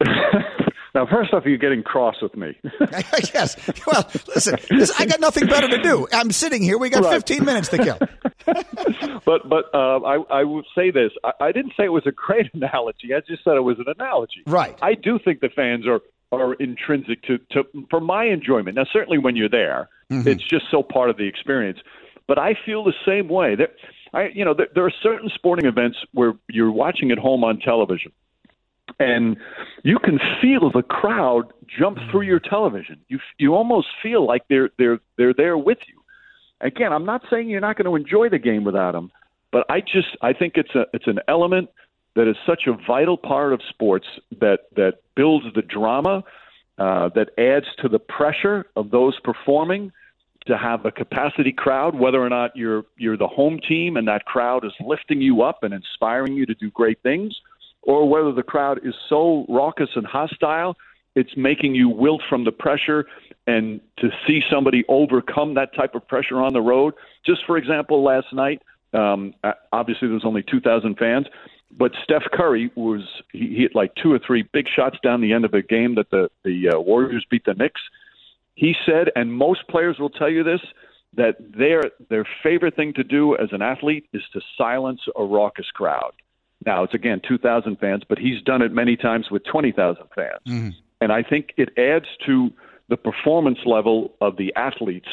[0.94, 2.58] Now, first off, you're getting cross with me.
[3.34, 3.58] yes.
[3.86, 6.08] Well, listen, this, I got nothing better to do.
[6.14, 6.78] I'm sitting here.
[6.78, 7.16] We got Right.
[7.16, 8.00] 15 minutes to kill.
[9.26, 11.12] but but uh, I I would say this.
[11.26, 13.14] I, I didn't say it was a great analogy.
[13.14, 14.44] I just said it was an analogy.
[14.48, 14.80] Right.
[14.82, 16.00] I do think the fans are
[16.32, 18.78] are intrinsic to to for my enjoyment.
[18.78, 20.26] Now, certainly when you're there, Mhm.
[20.26, 21.80] it's just so part of the experience.
[22.28, 23.56] But I feel the same way.
[23.56, 23.70] There,
[24.14, 27.60] I you know there, there are certain sporting events where you're watching at home on
[27.60, 28.12] television,
[29.00, 29.38] and
[29.84, 33.00] you can feel the crowd jump through your television.
[33.08, 36.02] You you almost feel like they're they're they're there with you.
[36.62, 39.12] Again, I'm not saying you're not going to enjoy the game without them,
[39.52, 41.70] but I just I think it's a it's an element
[42.16, 44.08] that is such a vital part of sports
[44.40, 46.24] that that builds the drama,
[46.78, 49.92] uh, that adds to the pressure of those performing
[50.48, 54.26] to have a capacity crowd, whether or not you're you're the home team and that
[54.26, 57.36] crowd is lifting you up and inspiring you to do great things,
[57.82, 60.76] or whether the crowd is so raucous and hostile
[61.16, 63.06] it's making you wilt from the pressure
[63.48, 66.94] and to see somebody overcome that type of pressure on the road.
[67.26, 68.62] Just for example, last night,
[68.94, 69.34] um,
[69.72, 71.28] obviously there was only 2,000 fans,
[71.78, 75.46] but Steph Curry was he hit like two or three big shots down the end
[75.46, 77.82] of a game that the the uh, Warriors beat the Knicks.
[78.56, 80.62] He said, and most players will tell you this,
[81.16, 85.70] that their their favorite thing to do as an athlete is to silence a raucous
[85.72, 86.12] crowd.
[86.66, 90.70] Now it's again 2,000 fans, but he's done it many times with 20,000 fans, mm-hmm.
[91.02, 92.52] and I think it adds to
[92.90, 95.10] the performance level of the athletes.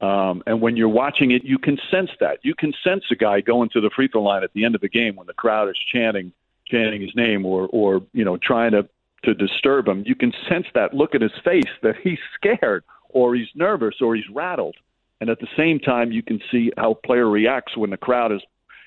[0.00, 2.38] Um, and when you're watching it, you can sense that.
[2.42, 4.80] You can sense a guy going to the free throw line at the end of
[4.80, 6.32] the game when the crowd is chanting,
[6.66, 8.88] chanting his name, or, or you know, trying to
[9.24, 10.02] to disturb him.
[10.06, 14.14] You can sense that look at his face that he's scared, or he's nervous, or
[14.16, 14.76] he's rattled.
[15.20, 18.32] And at the same time, you can see how a player reacts when the crowd
[18.32, 18.40] is,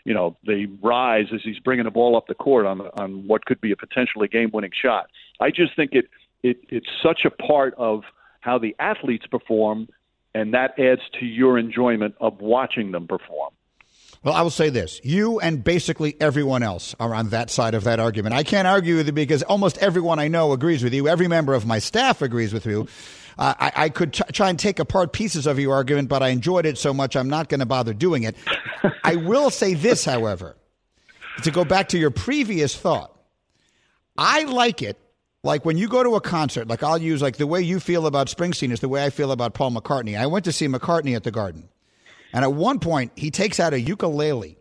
[0.05, 3.45] you know, they rise as he's bringing the ball up the court on on what
[3.45, 5.07] could be a potentially game-winning shot.
[5.39, 6.05] I just think it
[6.41, 8.03] it, it's such a part of
[8.41, 9.87] how the athletes perform,
[10.33, 13.53] and that adds to your enjoyment of watching them perform.
[14.23, 15.01] Well, I will say this.
[15.03, 18.33] You and basically everyone else are on that side of that argument.
[18.35, 21.07] I can't argue with you because almost everyone I know agrees with you.
[21.07, 22.87] Every member of my staff agrees with you.
[23.37, 26.29] Uh, I, I, could t- try and take apart pieces of your argument, but I
[26.29, 28.35] enjoyed it so much I'm not going to bother doing it.
[29.03, 30.55] I will say this, however,
[31.41, 33.09] to go back to your previous thought.
[34.15, 34.99] I like it
[35.43, 38.07] like when you go to a concert, like I'll use like the way you feel
[38.07, 40.17] about Springsteen is the way I feel about Paul McCartney.
[40.17, 41.67] I went to see McCartney at the Garden,
[42.33, 44.57] and at one point he takes out a ukulele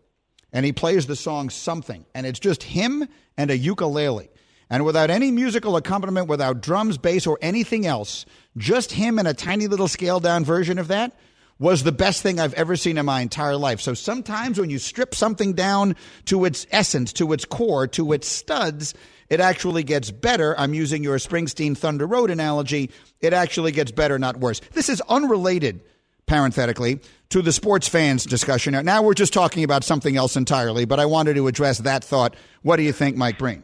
[0.53, 3.07] and he plays the song something, and it's just him
[3.37, 4.29] and a ukulele.
[4.69, 9.33] And without any musical accompaniment, without drums, bass, or anything else, just him and a
[9.33, 11.15] tiny little scaled down version of that
[11.59, 13.79] was the best thing I've ever seen in my entire life.
[13.81, 18.27] So sometimes when you strip something down to its essence, to its core, to its
[18.27, 18.93] studs,
[19.29, 20.59] it actually gets better.
[20.59, 22.91] I'm using your Springsteen Thunder Road analogy.
[23.21, 24.59] It actually gets better, not worse.
[24.73, 25.83] This is unrelated,
[26.25, 28.73] parenthetically, to the sports fans discussion.
[28.85, 32.35] Now we're just talking about something else entirely, but I wanted to address that thought.
[32.61, 33.63] What do you think, Mike Breen?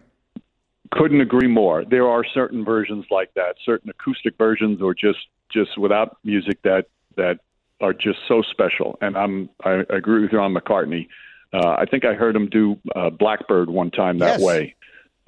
[0.92, 1.86] Couldn't agree more.
[1.86, 5.20] There are certain versions like that, certain acoustic versions, or just
[5.52, 7.40] just without music that that
[7.82, 8.98] are just so special.
[9.02, 11.08] And I'm I agree with you on McCartney.
[11.54, 14.46] Uh, I think I heard him do uh, Blackbird one time that yes.
[14.46, 14.76] way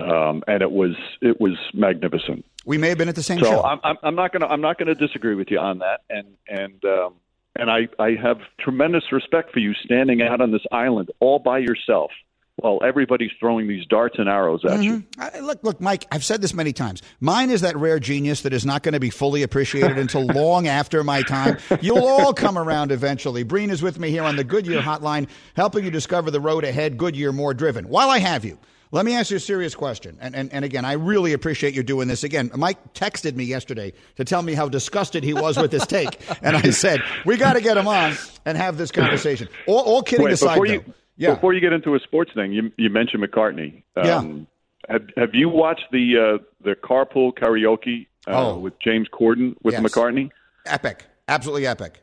[0.02, 2.46] um, and it was it was magnificent.
[2.65, 3.63] We may have been at the same so show.
[3.63, 6.28] I'm, I'm not going to I'm not going to disagree with you on that, and
[6.48, 7.13] and um,
[7.58, 11.60] and I I have tremendous respect for you standing out on this island all by
[11.60, 12.12] yourself
[12.58, 14.82] while everybody's throwing these darts and arrows at mm-hmm.
[14.84, 15.04] you.
[15.18, 16.06] I, look, look, Mike.
[16.12, 17.02] I've said this many times.
[17.20, 20.68] Mine is that rare genius that is not going to be fully appreciated until long
[20.68, 21.58] after my time.
[21.82, 23.44] You'll all come around eventually.
[23.44, 26.98] Breen is with me here on the Goodyear Hotline, helping you discover the road ahead.
[26.98, 27.88] Goodyear more driven.
[27.88, 28.58] While I have you.
[28.93, 30.17] Let me ask you a serious question.
[30.19, 32.23] And, and, and again, I really appreciate you doing this.
[32.25, 36.19] Again, Mike texted me yesterday to tell me how disgusted he was with this take.
[36.43, 39.47] And I said, we got to get him on and have this conversation.
[39.67, 41.36] All, all kidding Wait, aside, before though, you, yeah.
[41.36, 43.84] Before you get into a sports thing, you, you mentioned McCartney.
[43.95, 44.47] Um,
[44.88, 44.93] yeah.
[44.93, 48.58] Have, have you watched the uh, the carpool karaoke uh, Oh.
[48.58, 49.84] with James Corden with Yes.
[49.84, 50.32] McCartney?
[50.65, 51.06] Epic.
[51.27, 52.01] Absolutely epic.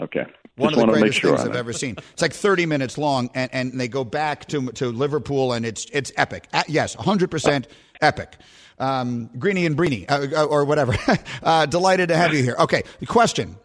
[0.00, 0.24] Okay.
[0.60, 1.96] One Just of the want to make greatest sure things I've ever seen.
[2.12, 5.86] It's like 30 minutes long, and, and they go back to to Liverpool, and it's
[5.92, 6.48] it's epic.
[6.52, 7.64] Uh, yes, 100%
[8.02, 8.36] epic.
[8.78, 10.94] Um, Greeny and Breeny, uh, uh, or whatever.
[11.42, 12.56] uh, delighted to have you here.
[12.58, 13.56] Okay, the question.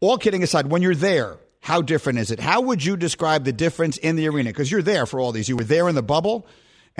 [0.00, 2.40] All kidding aside, when you're there, how different is it?
[2.40, 4.50] How would you describe the difference in the arena?
[4.50, 5.48] Because you're there for all these.
[5.48, 6.46] You were there in the bubble,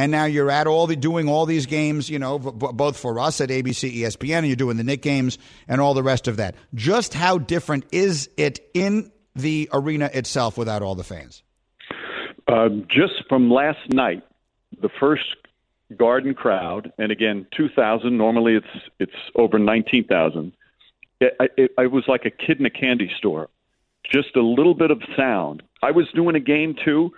[0.00, 2.08] and now you're at all the doing all these games.
[2.08, 5.36] You know, b- both for us at ABC, ESPN, and you're doing the Knick games
[5.68, 6.54] and all the rest of that.
[6.74, 11.42] Just how different is it in the arena itself without all the fans?
[12.48, 14.22] Uh, just from last night,
[14.80, 15.36] the first
[15.98, 18.16] garden crowd, and again, 2,000.
[18.16, 20.50] Normally, it's it's over 19,000.
[21.20, 23.50] It, it, it was like a kid in a candy store.
[24.10, 25.62] Just a little bit of sound.
[25.82, 27.12] I was doing a game too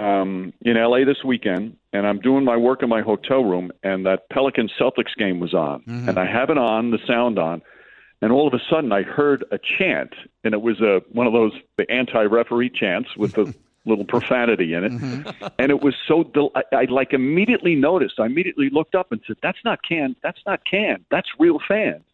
[0.00, 4.06] um, in LA this weekend, and I'm doing my work in my hotel room, and
[4.06, 7.62] that Pelican Celtics game was on, and I have it on, the sound on,
[8.22, 11.32] and all of a sudden I heard a chant, and it was a one of
[11.32, 16.52] those the anti-referee chants with the little profanity in it, and it was so del-
[16.54, 18.20] I, I like immediately noticed.
[18.20, 20.16] I immediately looked up and said, "That's not can.
[20.22, 21.04] That's not can.
[21.10, 22.04] That's real fans."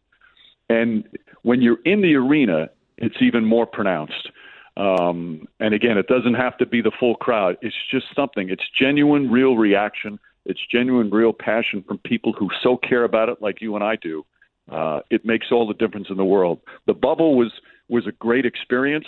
[0.70, 1.04] And
[1.42, 4.30] when you're in the arena, it's even more pronounced.
[4.78, 7.56] Um, and again, it doesn't have to be the full crowd.
[7.60, 8.48] It's just something.
[8.48, 10.20] It's genuine, real reaction.
[10.46, 13.96] It's genuine, real passion from people who so care about it, like you and I
[13.96, 14.24] do.
[14.70, 16.60] Uh, it makes all the difference in the world.
[16.86, 17.52] The bubble was
[17.88, 19.06] was a great experience,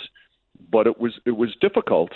[0.71, 2.11] but it was it was difficult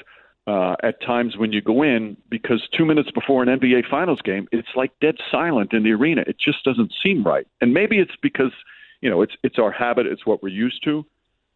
[0.47, 4.49] uh, at times when you go in because two minutes before an NBA Finals game,
[4.51, 6.25] it's like dead silent in the arena.
[6.27, 7.47] It just doesn't seem right.
[7.61, 8.53] And maybe it's because
[9.01, 11.07] you know it's it's our habit, it's what we're used to.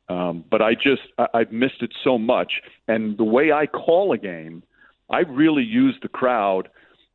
[0.08, 2.52] Um, but I just I, I've missed it so much,
[2.86, 4.62] and the way I call a game,
[5.10, 6.68] I really use the crowd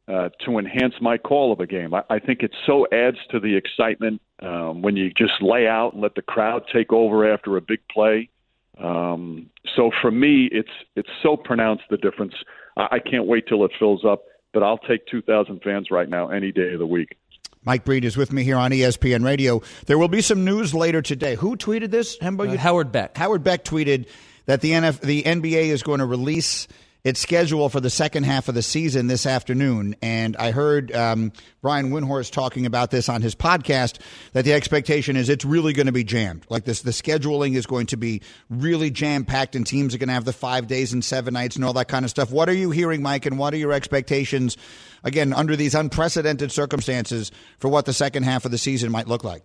[0.07, 1.93] uh, to enhance my call of a game.
[1.93, 5.93] I, I think it so adds to the excitement um, when you just lay out
[5.93, 8.29] and let the crowd take over after a big play.
[8.81, 12.33] Um, so for me, it's it's so pronounced the difference.
[12.77, 16.29] I, I can't wait till it fills up, but I'll take 2,000 fans right now
[16.29, 17.17] any day of the week.
[17.65, 19.61] Mike Breen is with me here on ESPN Radio.
[19.85, 21.35] There will be some news later today.
[21.35, 22.17] Who tweeted this?
[22.17, 23.15] Hembo, uh, Howard Beck.
[23.17, 24.07] Howard Beck tweeted
[24.45, 26.67] that the NF, the NBA is going to release
[27.03, 29.95] its schedule for the second half of the season this afternoon.
[30.01, 33.99] And I heard um, Brian Windhorst talking about this on his podcast
[34.31, 36.45] that the expectation is it's really going to be jammed.
[36.49, 40.07] Like this, the scheduling is going to be really jam packed, and teams are going
[40.07, 42.31] to have the five days and seven nights and all that kind of stuff.
[42.31, 43.25] What are you hearing, Mike?
[43.25, 44.55] And what are your expectations,
[45.03, 49.25] again, under these unprecedented circumstances for what the second half of the season might look
[49.25, 49.43] like?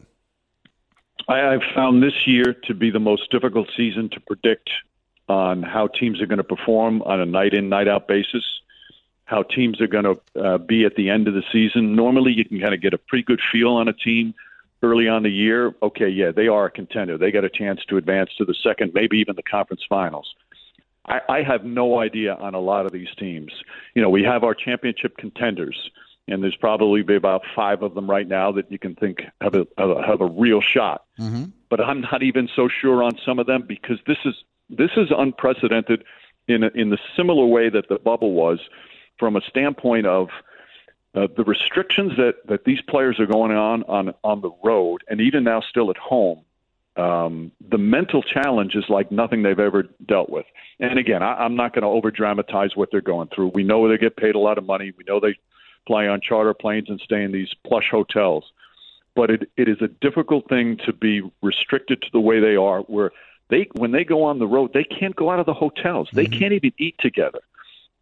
[1.28, 4.70] I, have found this year to be the most difficult season to predict
[5.28, 8.44] on how teams are going to perform on a night in, night out basis,
[9.24, 11.94] how teams are going to uh, be at the end of the season.
[11.94, 14.34] Normally, you can kind of get a pretty good feel on a team
[14.82, 15.74] early on the year.
[15.82, 17.18] Okay, yeah, they are a contender.
[17.18, 20.34] They got a chance to advance to the second, maybe even the conference finals.
[21.06, 23.52] I, I have no idea on a lot of these teams.
[23.94, 25.90] You know, we have our championship contenders
[26.28, 29.54] and there's probably be about five of them right now that you can think have
[29.54, 31.04] a have a real shot.
[31.18, 31.44] Mm-hmm.
[31.70, 34.34] But I'm not even so sure on some of them because this is
[34.70, 36.04] this is unprecedented
[36.46, 38.58] in a, in the similar way that the bubble was,
[39.18, 40.28] from a standpoint of
[41.14, 45.20] uh, the restrictions that that these players are going on on on the road, and
[45.20, 46.44] even now still at home.
[46.96, 50.46] Um, the mental challenge is like nothing they've ever dealt with.
[50.80, 53.52] And again, I, I'm not going to over dramatize what they're going through.
[53.54, 54.92] We know they get paid a lot of money.
[54.98, 55.36] We know they
[55.86, 58.44] fly on charter planes and stay in these plush hotels.
[59.14, 62.80] But it, it is a difficult thing to be restricted to the way they are,
[62.82, 63.12] where
[63.48, 66.08] they when they go on the road, they can't go out of the hotels.
[66.12, 66.38] They mm-hmm.
[66.38, 67.40] can't even eat together,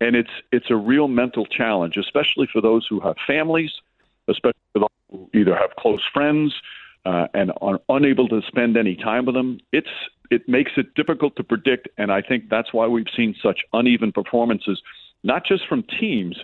[0.00, 3.70] and it's it's a real mental challenge, especially for those who have families,
[4.28, 6.54] especially for those who either have close friends
[7.04, 9.60] uh, and are unable to spend any time with them.
[9.72, 9.88] It's
[10.30, 14.10] it makes it difficult to predict, and I think that's why we've seen such uneven
[14.10, 14.82] performances,
[15.22, 16.36] not just from teams,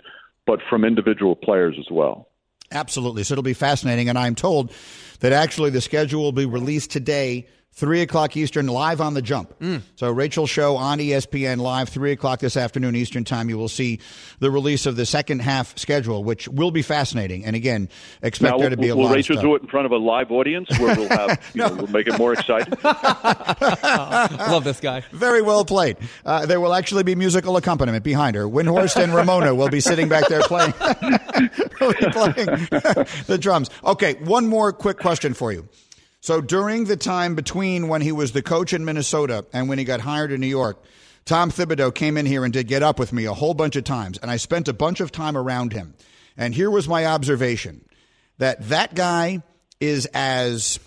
[0.45, 2.29] but from individual players as well.
[2.71, 3.23] Absolutely.
[3.23, 4.09] So it'll be fascinating.
[4.09, 4.73] And I'm told
[5.19, 9.57] that actually the schedule will be released today 3 o'clock Eastern, live on the jump.
[9.59, 9.81] Mm.
[9.95, 13.49] So, Rachel Show on ESPN live, 3 o'clock this afternoon Eastern Time.
[13.49, 13.99] You will see
[14.39, 17.45] the release of the second half schedule, which will be fascinating.
[17.45, 17.89] And again,
[18.21, 19.91] expect now, there to be a will lot Will Rachel do it in front of
[19.91, 21.69] a live audience where we'll have, you no.
[21.69, 22.73] know, we'll make it more exciting?
[22.83, 25.01] Love this guy.
[25.11, 25.97] Very well played.
[26.23, 28.43] Uh, there will actually be musical accompaniment behind her.
[28.43, 32.45] Windhorst and Ramona will be sitting back there playing, playing
[33.25, 33.71] the drums.
[33.83, 35.67] Okay, one more quick question for you.
[36.23, 39.83] So during the time between when he was the coach in Minnesota and when he
[39.83, 40.81] got hired in New York,
[41.25, 43.83] Tom Thibodeau came in here and did get up with me a whole bunch of
[43.83, 45.95] times, and I spent a bunch of time around him.
[46.37, 47.83] And here was my observation
[48.37, 49.43] that that guy
[49.81, 50.79] is as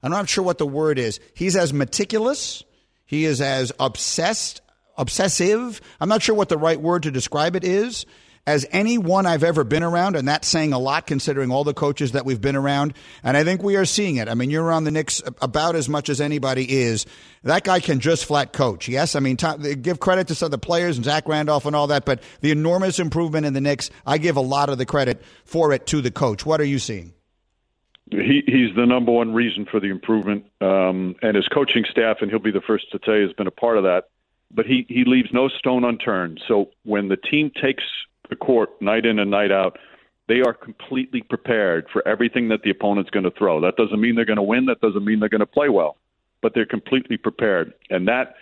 [0.00, 1.18] I'm not sure what the word is.
[1.34, 2.62] He's as meticulous.
[3.04, 4.60] He is as obsessed,
[4.96, 5.80] obsessive.
[6.00, 8.06] I'm not sure what the right word to describe it is
[8.46, 12.12] as anyone I've ever been around, and that's saying a lot considering all the coaches
[12.12, 12.92] that we've been around.
[13.22, 14.28] And I think we are seeing it.
[14.28, 17.06] I mean, you're on the Knicks about as much as anybody is.
[17.42, 18.86] That guy can just flat coach.
[18.86, 19.36] Yes, I mean,
[19.80, 22.50] give credit to some of the players and Zach Randolph and all that, but the
[22.50, 26.02] enormous improvement in the Knicks, I give a lot of the credit for it to
[26.02, 26.44] the coach.
[26.44, 27.14] What are you seeing?
[28.10, 32.30] He, he's the number one reason for the improvement, um, and his coaching staff, and
[32.30, 34.08] he'll be the first to say, has been a part of that.
[34.50, 36.40] But he he leaves no stone unturned.
[36.46, 37.82] So when the team takes
[38.30, 39.78] the court night in and night out,
[40.28, 43.60] they are completely prepared for everything that the opponent's going to throw.
[43.60, 44.66] That doesn't mean they're going to win.
[44.66, 45.96] That doesn't mean they're going to play well,
[46.40, 48.34] but they're completely prepared, and that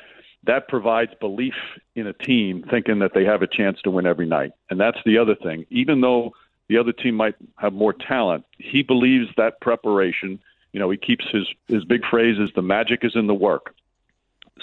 [0.45, 1.55] that provides belief
[1.95, 4.53] in a team, thinking that they have a chance to win every night.
[4.71, 5.67] And that's the other thing.
[5.71, 6.33] Even though
[6.69, 10.41] the other team might have more talent, he believes that preparation.
[10.73, 13.75] You know, he keeps his his big phrase is the magic is in the work.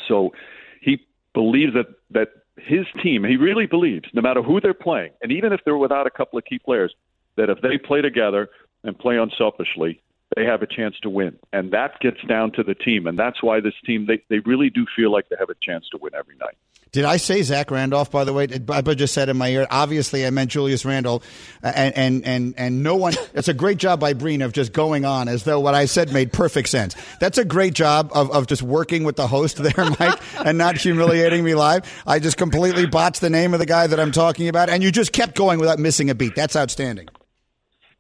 [0.07, 0.33] So
[0.81, 2.29] he believes that that
[2.65, 6.07] his team, he really believes, no matter who they're playing, and even if they're without
[6.07, 6.93] a couple of key players,
[7.37, 8.49] that if they play together
[8.83, 10.01] and play unselfishly,
[10.35, 11.37] they have a chance to win.
[11.53, 13.07] And that gets down to the team.
[13.07, 15.87] And that's why this team, they, they really do feel like they have a chance
[15.91, 16.57] to win every night.
[16.91, 18.09] Did I say Zach Randolph?
[18.09, 19.67] By the way, I just said in my ear.
[19.69, 21.21] Obviously, I meant Julius Randle,
[21.61, 23.13] and and and and no one.
[23.35, 26.11] It's a great job by Breen of just going on as though what I said
[26.11, 26.95] made perfect sense.
[27.19, 30.77] That's a great job of of just working with the host there, Mike, and not
[30.77, 31.85] humiliating me live.
[32.07, 34.91] I just completely botched the name of the guy that I'm talking about, and you
[34.91, 36.35] just kept going without missing a beat.
[36.35, 37.07] That's outstanding.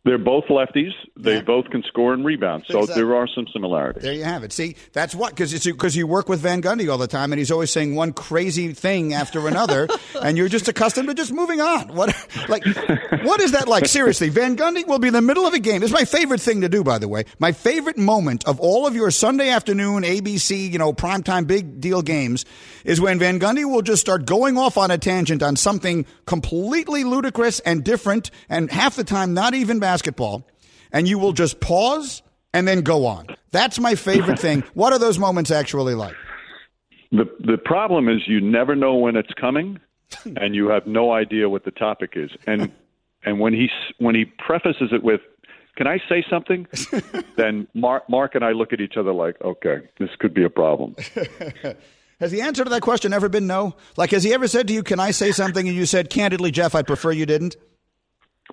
[0.09, 0.89] They're both lefties.
[1.15, 1.41] They yeah.
[1.41, 2.63] both can score and rebound.
[2.67, 3.03] So exactly.
[3.03, 4.01] there are some similarities.
[4.01, 4.51] There you have it.
[4.51, 7.37] See, that's what because it's because you work with Van Gundy all the time, and
[7.37, 9.87] he's always saying one crazy thing after another,
[10.23, 11.93] and you're just accustomed to just moving on.
[11.93, 12.15] What
[12.49, 12.65] like
[13.21, 13.85] what is that like?
[13.85, 15.83] Seriously, Van Gundy will be in the middle of a game.
[15.83, 17.25] Is my favorite thing to do, by the way.
[17.37, 22.01] My favorite moment of all of your Sunday afternoon ABC, you know, primetime big deal
[22.01, 22.45] games
[22.83, 27.03] is when Van Gundy will just start going off on a tangent on something completely
[27.03, 30.47] ludicrous and different, and half the time not even basketball basketball,
[30.91, 32.21] and you will just pause
[32.53, 33.27] and then go on.
[33.51, 34.63] That's my favorite thing.
[34.73, 36.15] What are those moments actually like?
[37.11, 39.79] The the problem is you never know when it's coming,
[40.25, 42.31] and you have no idea what the topic is.
[42.47, 42.71] And
[43.25, 45.21] and when he when he prefaces it with,
[45.75, 46.67] "Can I say something?"
[47.35, 50.49] then Mark Mark and I look at each other like, "Okay, this could be a
[50.49, 50.95] problem."
[52.19, 53.75] Has the answer to that question ever been no?
[53.95, 56.51] Like, has he ever said to you, "Can I say something?" and you said, "Candidly,
[56.51, 57.55] Jeff, I'd prefer you didn't."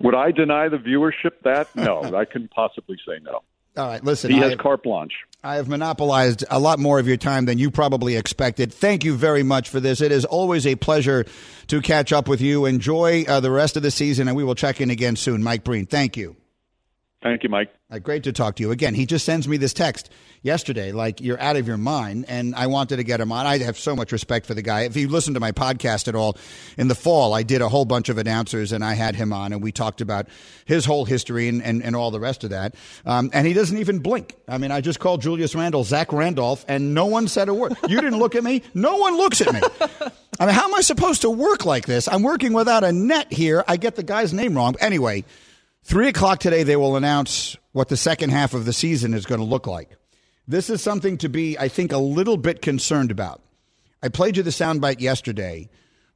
[0.01, 1.75] Would I deny the viewership that?
[1.75, 3.41] No, I couldn't possibly say no.
[3.77, 4.31] All right, listen.
[4.31, 5.13] He has have, carte blanche.
[5.43, 8.73] I have monopolized a lot more of your time than you probably expected.
[8.73, 10.01] Thank you very much for this.
[10.01, 11.25] It is always a pleasure
[11.67, 12.65] to catch up with you.
[12.65, 15.43] Enjoy uh, the rest of the season, and we will check in again soon.
[15.43, 16.35] Mike Breen, thank you.
[17.23, 17.73] Thank you, Mike.
[17.89, 18.93] Uh, great to talk to you again.
[18.93, 20.11] He just sends me this text
[20.43, 23.47] yesterday, like you're out of your mind, and I wanted to get him on.
[23.47, 24.81] I have so much respect for the guy.
[24.81, 26.37] If you listen to my podcast at all,
[26.77, 29.51] in the fall, I did a whole bunch of announcers, and I had him on,
[29.51, 30.27] and we talked about
[30.65, 32.75] his whole history and, and, and all the rest of that.
[33.03, 34.35] Um, and he doesn't even blink.
[34.47, 37.75] I mean, I just called Julius Randle Zach Randolph, and no one said a word.
[37.87, 38.61] You didn't look at me.
[38.75, 39.61] No one looks at me.
[40.39, 42.07] I mean, how am I supposed to work like this?
[42.07, 43.63] I'm working without a net here.
[43.67, 44.75] I get the guy's name wrong.
[44.79, 45.25] Anyway.
[45.87, 49.39] Three o'clock today, they will announce what the second half of the season is going
[49.39, 49.95] to look like.
[50.45, 53.41] This is something to be, I think, a little bit concerned about.
[54.03, 55.69] I played you the soundbite yesterday.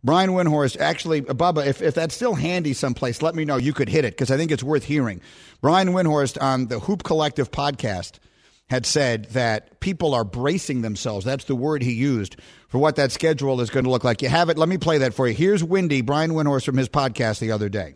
[0.03, 3.55] Brian Windhorst, actually, uh, Bubba, if, if that's still handy someplace, let me know.
[3.55, 5.21] You could hit it because I think it's worth hearing.
[5.61, 8.19] Brian Windhorst on the Hoop Collective podcast
[8.69, 11.23] had said that people are bracing themselves.
[11.23, 12.35] That's the word he used
[12.67, 14.21] for what that schedule is going to look like.
[14.21, 14.57] You have it.
[14.57, 15.33] Let me play that for you.
[15.33, 17.95] Here's Windy, Brian Windhorst from his podcast the other day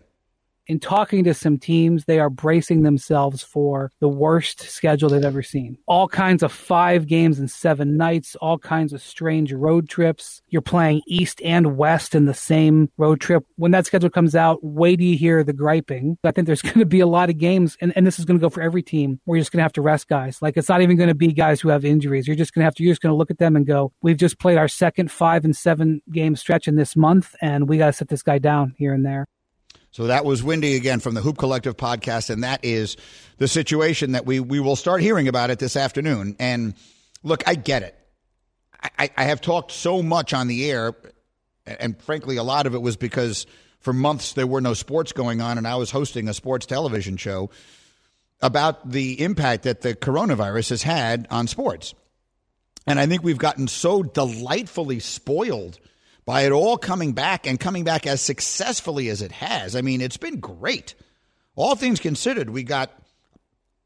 [0.67, 5.43] in talking to some teams, they are bracing themselves for the worst schedule they've ever
[5.43, 5.77] seen.
[5.87, 10.41] All kinds of five games in seven nights, all kinds of strange road trips.
[10.49, 13.45] You're playing East and West in the same road trip.
[13.55, 16.17] When that schedule comes out, wait till you hear the griping.
[16.23, 18.39] I think there's going to be a lot of games, and, and this is going
[18.39, 20.41] to go for every team where you're just going to have to rest guys.
[20.41, 22.27] Like it's not even going to be guys who have injuries.
[22.27, 23.91] You're just going to have to, you're just going to look at them and go,
[24.01, 27.77] we've just played our second five and seven game stretch in this month, and we
[27.77, 29.27] got to set this guy down here and there.
[29.95, 32.97] So that was Windy again from the Hoop Collective podcast, and that is
[33.37, 36.35] the situation that we we will start hearing about it this afternoon.
[36.37, 36.73] And
[37.23, 37.97] look, I get it.
[38.99, 40.95] I, I have talked so much on the air,
[41.65, 43.47] and frankly, a lot of it was because
[43.79, 47.15] for months there were no sports going on, and I was hosting a sports television
[47.15, 47.49] show
[48.41, 51.93] about the impact that the coronavirus has had on sports.
[52.85, 55.79] And I think we've gotten so delightfully spoiled
[56.25, 59.75] by it all coming back and coming back as successfully as it has.
[59.75, 60.95] I mean, it's been great.
[61.55, 62.91] All things considered, we got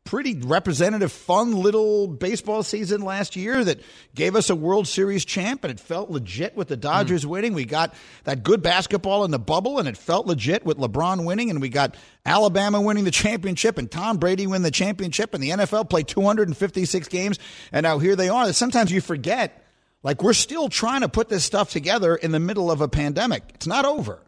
[0.10, 3.80] pretty representative, fun little baseball season last year that
[4.16, 7.30] gave us a World Series champ, and it felt legit with the Dodgers mm.
[7.30, 7.54] winning.
[7.54, 11.52] We got that good basketball in the bubble, and it felt legit with LeBron winning,
[11.52, 15.52] and we got Alabama winning the championship, and Tom Brady win the championship, and the
[15.52, 17.38] NFL played 256 games,
[17.72, 18.52] and now here they are.
[18.52, 19.64] Sometimes you forget
[20.04, 23.43] like we're still trying to put this stuff together in the middle of a pandemic.
[23.56, 24.22] It's not over.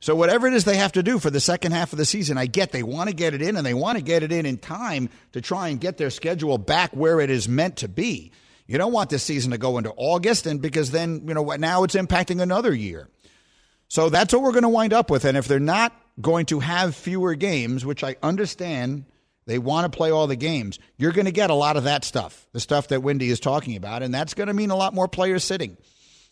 [0.00, 2.36] So whatever it is they have to do for the second half of the season,
[2.36, 4.46] I get they want to get it in and they want to get it in
[4.46, 8.32] in time to try and get their schedule back where it is meant to be.
[8.66, 11.84] You don't want this season to go into August and because then, you know, now
[11.84, 13.08] it's impacting another year.
[13.86, 16.58] So that's what we're going to wind up with and if they're not going to
[16.58, 19.04] have fewer games, which I understand
[19.46, 20.78] they want to play all the games.
[20.96, 23.76] You're going to get a lot of that stuff, the stuff that Windy is talking
[23.76, 25.76] about, and that's going to mean a lot more players sitting.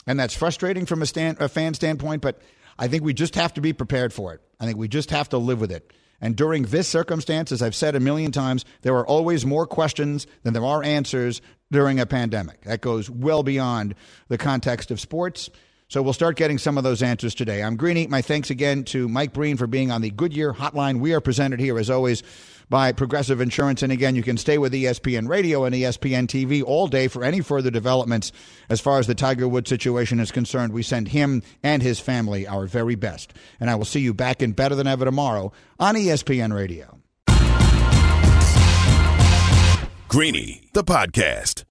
[0.06, 2.40] And that's frustrating from a, stand, a fan standpoint, but
[2.78, 4.40] I think we just have to be prepared for it.
[4.58, 5.92] I think we just have to live with it.
[6.20, 10.26] And during this circumstance, as I've said a million times, there are always more questions
[10.42, 11.40] than there are answers
[11.70, 12.62] during a pandemic.
[12.62, 13.94] That goes well beyond
[14.28, 15.48] the context of sports.
[15.88, 17.62] So we'll start getting some of those answers today.
[17.62, 18.06] I'm Greeny.
[18.06, 21.00] My thanks again to Mike Breen for being on the Goodyear Hotline.
[21.00, 22.22] We are presented here, as always,
[22.71, 23.83] by Progressive Insurance.
[23.83, 27.41] And again, you can stay with ESPN Radio and ESPN TV all day for any
[27.41, 28.33] further developments
[28.71, 30.73] as far as the Tiger Woods situation is concerned.
[30.73, 33.35] We send him and his family our very best.
[33.59, 36.97] And I will see you back in Better Than Ever tomorrow on ESPN Radio.
[40.09, 41.64] Greeny, the podcast.